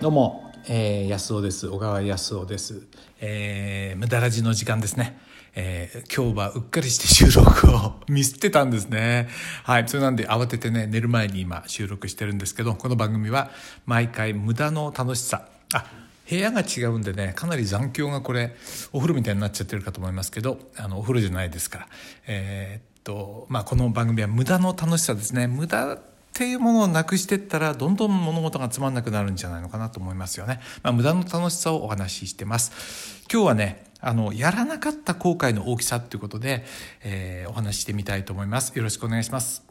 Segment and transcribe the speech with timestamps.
[0.00, 1.68] どうも、えー、安尾です。
[1.68, 2.86] 小川安尾です、
[3.20, 5.20] えー、無駄ラジの時間ですね、
[5.54, 9.28] えー、今日はうっかりして収録をミスってたんですね。
[9.62, 13.50] はいそれなんで慌ててね寝る前に今収録してるんですけどこの番組は
[13.84, 15.46] 毎回無駄の楽しさ。
[15.74, 15.84] あ
[16.30, 18.56] 部屋が違うんでねかなり残響がこれ
[18.94, 21.88] お風呂みたいになっちゃってるかと思いますけどあのお風呂じゃないですから。
[22.26, 25.46] えーっとまあこの番組は無駄の楽しさですね。
[25.46, 25.98] 無駄
[26.30, 30.60] っていうものをなくしてったらどんどん物事がつまんなくなるんじゃないのかなと思いますよね。
[30.82, 33.24] まあ、無駄の楽しさをお話ししてます。
[33.30, 36.64] 今日はねあのやらなかった後悔の大きさということで、
[37.02, 38.76] えー、お話ししてみたいと思います。
[38.76, 39.69] よろしくお願いします。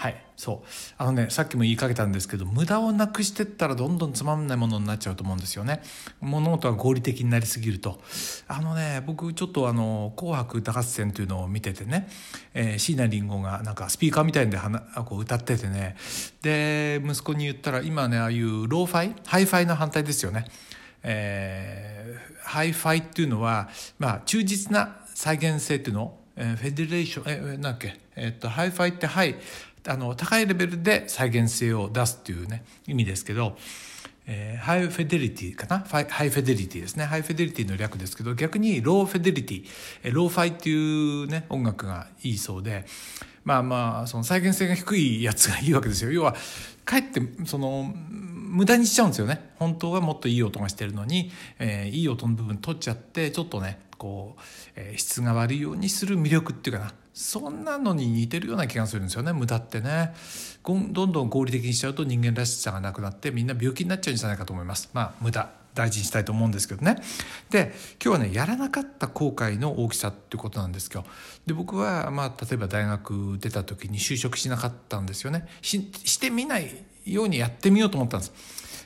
[0.00, 0.66] はいそう。
[0.96, 5.82] あのねさっきも言いかけたんですけど無駄をなくしてったらどんどんつまんないものになっちゃうと思うんですよね。
[6.20, 8.00] 物事が合理的になりすぎると。
[8.46, 12.08] あのね僕ちょっとあの「紅白歌合戦」というのを見ててね、
[12.54, 14.56] えー、椎名林檎がなんかスピーカーみたいで
[15.04, 15.96] こう歌っててね。
[16.42, 20.44] で息子に言ったら今ねああいうローファイハイファイの反対ですよね。
[21.02, 26.14] えー、ハイファイっていうのは、まあ、忠実な再現性っていうの？
[26.40, 29.34] えー、 federation えー、なんだっけ、えー、っとハイファイってハイ
[29.88, 33.56] あの高いレベルで再現性を出すっていうね意味ですけど、
[34.26, 35.80] えー、 high fidelity かな？
[35.80, 37.04] high fidelity ですね。
[37.04, 39.64] high fidelity の略ですけど逆に low fidelity、
[40.04, 42.84] えー、ローファイっていうね音楽がいいそうで
[43.44, 46.12] まあまあその再現性が低いやつがいいわけですよ。
[46.12, 46.36] 要は
[46.84, 47.94] かえってその
[48.48, 49.50] 無駄にしちゃうんですよね。
[49.56, 54.40] 本当はもっといい音がしてるのに、えー、いい音の部分取っちゃってちょっとねこう、
[54.76, 56.92] えー、質が悪いようにする魅力っていうかな。
[57.12, 59.32] そんなのに似てるような気がするんですよね。
[59.32, 60.14] 無駄ってね。
[60.64, 64.90] どんどん合理的にしちゃうと人間らしさがなくなってみんな病気になっちゃうんじゃないかと思います。
[64.92, 65.50] まあ無駄。
[65.78, 66.96] 大事にしたいと思うんですけどね。
[67.50, 67.72] で
[68.04, 71.04] 今日はねやらなかった後悔の大きさっていうことなんですけど
[71.46, 75.46] で僕はまあ例えば大学出た時に就職しなかったんですよね。
[75.62, 76.68] ししてみない
[77.06, 78.32] ようにやってみようと思ったんです、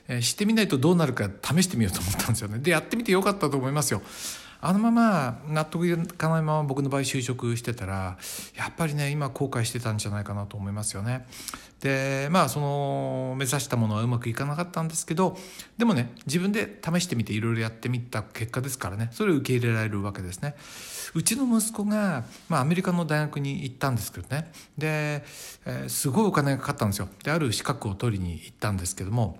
[0.06, 2.58] えー、してみないとどうなるか試してみようと思ったんですよね。
[2.58, 4.02] でやってみてよかったと思いますよ。
[4.64, 8.16] あのまま納得いかないまま僕の場合就職してたら
[8.56, 11.26] やっぱりね今後悔してたんじゃないかなと思いますよね。
[11.80, 15.36] でまあその目指したものはうまくいかなかったんですけど
[15.78, 20.54] でもね自分で試してみていろいろやってみた結果ですからねそれを受け入れられるわけですね。
[21.14, 25.24] うちの息子が、まあ、アメリカの大学に行ったんですけどねで、
[25.66, 27.08] えー、すごいお金がかかったんですよ。
[27.24, 29.38] である資格を取りに行ったんですけども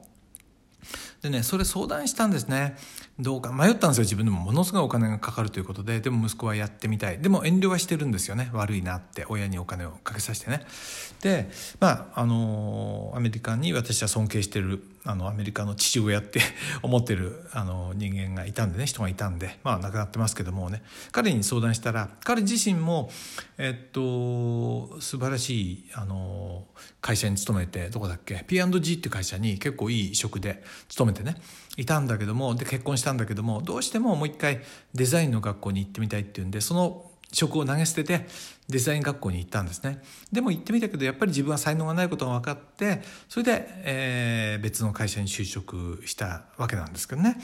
[1.23, 2.77] でねそれ相談したんですね。
[3.21, 4.03] どうか迷ったんですよ。
[4.03, 6.01] 自分でもものすごいお金がかかるということで。
[6.01, 7.19] でも息子はやってみたい。
[7.19, 8.51] でも遠慮はしてるんですよね。
[8.53, 9.25] 悪いなって。
[9.29, 10.65] 親にお金をかけさせてね。
[11.21, 16.41] でまああのアメリカに私は尊敬してるあのアメリカの父親って
[16.83, 18.87] 思ってるあの人間がいたんでね。
[18.87, 19.59] 人がいたんで。
[19.63, 20.83] まあ亡くなってますけどもね。
[21.13, 23.11] 彼に相談したら彼自身も
[23.59, 26.65] えっと素晴らしいあの
[27.03, 31.37] 会社に勤めてどこだっけ？P&G って会社に結構いい職で勤めてね。
[31.77, 34.61] いたんだけどもで結婚したんだけどもどうしてももう一回
[34.95, 38.27] デザインの学校に行ってみたいっていうんでその職を投げ捨てて
[38.69, 40.01] デザイン学校に行ったんですね。
[40.31, 47.37] でも行ってみたけどやっぱり自分は才能がないことが分かってそれで、えー、別の会社に就職したわけなんですけどね。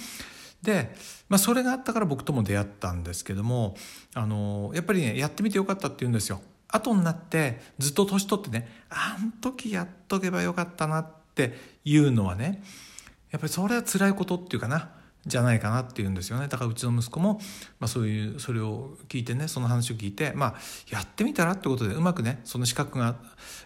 [0.62, 0.94] で、
[1.28, 3.76] まあ、それがあったから僕とも出会ったんですけども
[4.14, 6.40] あのやっぱりねやってみてよかったって言うんですよ。
[6.68, 12.62] 後になってずっと年取ってねあん時やっとけばよかったなっていうのはね
[13.30, 14.90] やっぱりそれは辛いことっていうかな
[15.26, 16.48] じゃないかなっていうんですよね。
[16.48, 17.40] だからうちの息子も、
[17.80, 20.54] まあ、そういうそれを聞いてねその話を聞いて、まあ、
[20.90, 23.16] やってみたらってことでうまくねその資格が、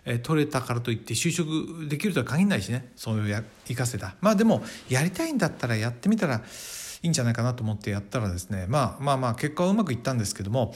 [0.05, 4.17] え、取れたからといって就職できるとは限らないしねそういうや生かせた。
[4.21, 6.41] まあでもやりたいんだったらやってみたらい
[7.07, 10.75] いんじゃないかなと思ってやったらですね、まあ、まあまあ結果はうまくいったんですけども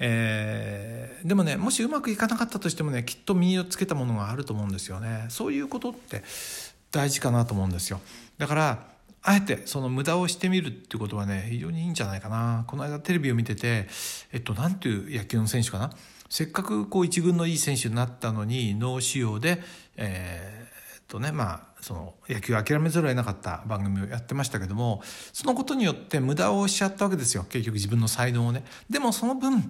[0.00, 5.26] えー、でもねもしうまくいかなかったとしてもねきっと身をつけたものがあると思うんですよね。
[5.28, 6.24] そういうことって
[6.90, 8.00] 大事かなと思うんですよ。
[8.38, 8.86] だから
[9.22, 12.64] あえてその無駄をしてみるっていうことはね非常にいいんじゃないかな。
[12.66, 13.86] この間テレビを見てて
[14.32, 15.92] えっと何ていう野球の選手かな。
[16.30, 19.62] せっかくこう一軍のいい選手になったのに脳腫瘍で
[20.02, 20.59] えー、
[21.10, 25.02] とねまあその野球諦めざるを得なかった番組をやってましたけども
[25.32, 27.44] そのことによって無駄をしちゃったわけですよ。
[27.48, 28.64] 結局自分の才能をね。
[28.88, 29.60] でもその分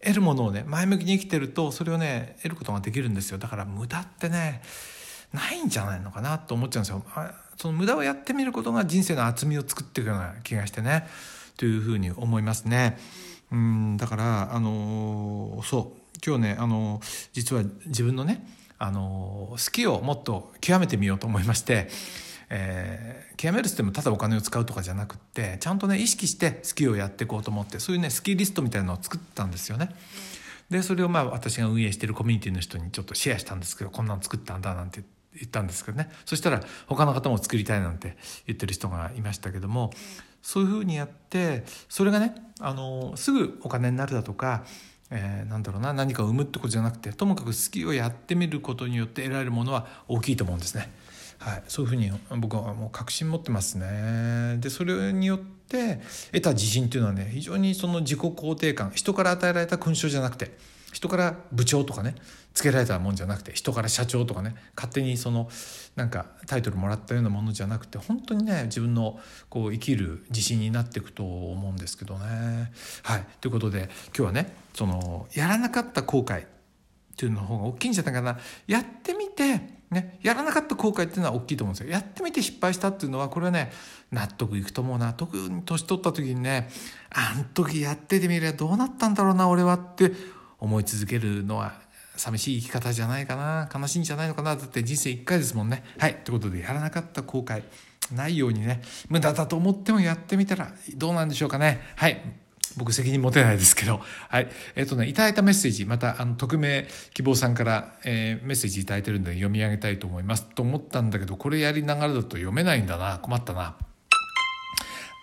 [0.00, 3.38] 得るものをね前向きに生きてるとそれをね得ることができるんですよ。
[3.38, 4.62] だから無駄ってね
[5.32, 7.04] ないんじゃないのかなと思っちゃうんですよ。
[7.56, 11.06] その無駄をやってみることが人生の厚みを作っていくような気がしてね。
[11.56, 12.98] というふうに思いますね。
[13.50, 15.98] うんだからあのそう。
[16.24, 17.00] 今日ねあの
[17.32, 18.46] 実は自分のね
[18.78, 21.88] あの好きをもっと極めてみようと思いまして。
[22.50, 29.90] えー、極めるってもただお金を使うとかじゃなくってちゃんとね意識して好きをやっていこうと思ってそういうねスキーリストみたいなのを作ったんですよね。
[30.70, 35.02] でそれをまあ私が運営しているコミュニティの人にちょっとシェアしたんですけどこんなの作ったんだなんて
[35.34, 38.16] 言ったんですけどねそしたら他の方も作りたいなんて
[38.46, 39.90] 言ってる人がいましたけども
[40.42, 44.64] そういうふうにやってそれがねあのすぐお金になるだとか
[45.10, 50.90] えー、なんだろうな何かを生むってことじゃなくてともかく好きをやってみることによって得られるものは大きいと思うんですね。
[51.38, 54.56] はい、そういうふうに僕はもう確信持ってますね。
[54.58, 56.00] でそれによって
[56.32, 60.50] 得た自信っていうのはね非常にその自己肯定感人から与えられた勲章じゃなくて
[60.92, 62.14] 人から部長とかね
[62.54, 65.48] つけられたもんじゃなくて人から社長とかね勝手にその
[65.96, 72.72] なんかタイトルもらったようなものじゃなくて本当にね自分のこう生きる自信になっていくと思うんですけどね。
[73.02, 73.24] はい。
[73.40, 76.46] ということで今日はねそのやらなかった後悔っ
[77.16, 78.38] ていうの方が大きいんじゃないかな。
[78.66, 81.90] やってみてね、やらなかった後悔っていうのは大きいと思うんですよ。
[81.90, 83.72] やってみて失敗したっていうのはこれはね
[84.12, 84.98] 納得いくと思う。
[84.98, 86.68] な特に年取った時にね
[87.10, 90.12] あん時やっててみればどうなったんだろうな俺はって
[90.58, 91.80] 思い続けるのは
[92.16, 97.62] 寂しい生き方じゃないかな悲しいんじゃないのかなだって人生1回ですもんねはいということでやらなかった後悔
[98.12, 102.20] ないようにね無駄だと思ってもやってみたらどうなんでしょうかねはい
[102.76, 104.00] 僕責任持てないですけど。
[104.28, 104.48] はい。
[104.76, 110.44] えっ、とね、いただいたメッセージ、また、あの、匿名希望さんから、えー、メッセージいただいてるんで読み上げたいと思います。
[110.44, 113.18] と思ったんだけど、これやりながらだと読めないんだな。
[113.18, 113.76] 困ったな。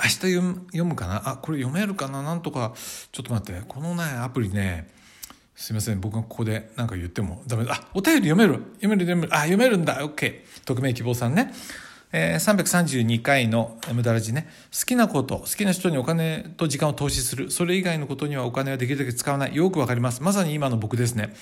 [0.04, 1.30] 明日読む読むかな？
[1.30, 2.22] あ、これ読めるかな？
[2.24, 2.74] なんとか、
[3.12, 3.62] ちょっと待って。
[3.68, 4.90] このね、アプリね、
[5.56, 6.02] すいません。
[6.02, 7.74] 僕がここで何か言ってもダメだ。
[7.74, 9.34] あ、お便り読める読める読める。
[9.34, 10.06] あ、読めるんだ。
[10.06, 10.42] OK。
[10.66, 11.54] 匿名希望さんね。
[12.18, 19.56] え、332回の無駄ラジね、好きなこと、好きな人にお金と時間を投資する、それ以外のことにはお金はできるだけ使わない。
[19.56, 20.24] よくわかります。
[20.24, 21.36] まさに今の僕ですね。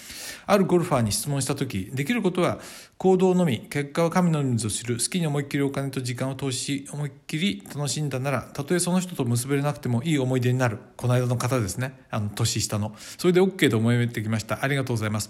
[0.47, 2.57] あるゴルファーに質問した時、できることは
[2.97, 10.79] 行動のみ、結果は神の人数を知る、好きに思いっきりお金と時間を投資し、思いっきり楽しんだなら、たとえその人と結べれなくてもいい思い出になる。
[10.97, 11.99] この間の方ですね。
[12.09, 12.95] あの、年下の。
[13.19, 14.63] それで OK と思えてきました。
[14.63, 15.29] ありがとうございます。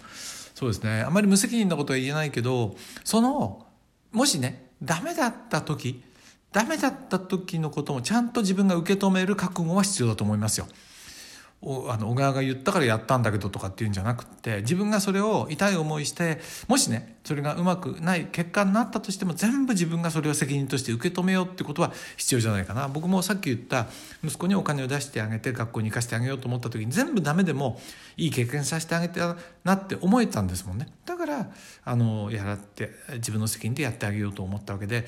[0.56, 1.02] そうですね。
[1.02, 3.66] あまり無責任なことは言えないけど、その、
[4.14, 6.04] もしね、ダメだった時、
[6.52, 10.68] ダメだった時のこともちゃんと自分が受け止める覚悟は必要だと思いますよ。
[11.90, 23.88] あの小川が言ったからやったんだけどとかっていうんじゃなくて自分がそれを痛い思いしてもしねそれがうまくない結果になったとしても全部自分がそれを責任として受け止めようってことは必要じゃないかな僕もさっき言った
[24.24, 27.80] 息子にお金を出してあげて学校に行かせてあげようと思った時に全部ダメでも
[28.18, 29.22] いい経験させてあげて
[29.64, 31.50] なって思えたんですもんねだから
[31.86, 35.06] あのやらって自分の責任でやってあげようと思ったわけで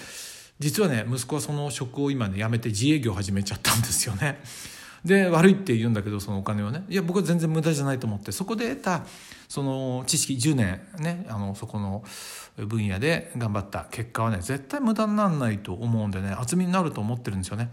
[0.60, 4.40] 実はね息子はその職を今ね辞めて自営業始めちゃったんですよね。
[5.06, 6.84] で悪いって言うんだけどそのお金をね。
[6.90, 8.31] いや僕は全然無駄じゃないと思って。
[8.31, 9.06] そこで得た
[9.48, 12.04] その知識10年ねあのそこの
[12.57, 13.86] 分野で頑張った。
[13.92, 17.72] 結果はね絶対無駄にならないと思うんでね厚みになると思ってるんですよね。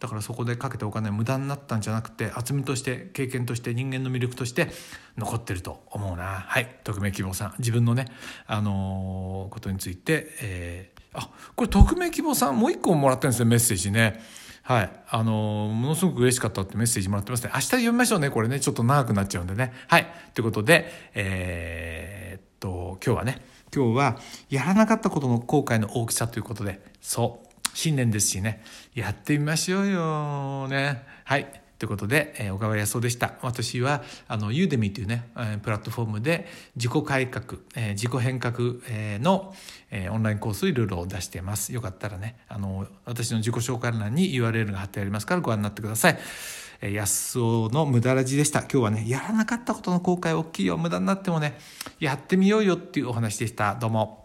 [0.00, 4.68] だからそこでかけたお金は無駄になったんじゃなくて厚みとして経験として人間の魅力として
[5.16, 6.24] 残ってると思うな。
[6.24, 6.80] はい。
[6.82, 7.54] 匿名希望さん。
[7.60, 8.06] 自分のね
[8.48, 14.20] あのー、ことについて、えー、あこれ匿名希望さんもう一個もらってるんですよメッセージね。
[14.62, 14.90] はい。
[15.08, 17.50] あのー、ものすごく嬉しかったってメッセージもらってますね。
[17.52, 18.30] 明日読みましょうね。
[18.30, 19.72] これね、ちょっと長くなっちゃうんでね。
[19.88, 20.06] はい。
[20.34, 23.42] ということで、えー、っと、今日はね、
[23.74, 24.18] 今日は
[24.50, 28.62] やらなかったことの後悔の大きさということで、そう、新年ですしね、
[28.94, 31.02] やってみましょうよね。
[31.24, 31.61] はい。
[31.82, 33.34] ということで、えー、小川康夫でした。
[33.42, 36.46] 私は、あの、ユーデミーというね、えー、プラットフォームで
[36.76, 39.52] 自己改革、えー、自己変革、えー、の、
[39.90, 41.72] えー、オンラインコースをいろいろ出しています。
[41.72, 46.18] よかったらね、あの、私の自己紹介欄に URL が貼ってありますからご覧になってください。
[46.82, 48.60] えー、安尾の無駄ラジでした。
[48.60, 50.78] 今日はね、やらなかったことの後悔大きいよ。
[50.78, 51.58] 無駄になってもね、
[51.98, 53.74] やってみようよっていうお話でした。
[53.74, 54.21] どうも。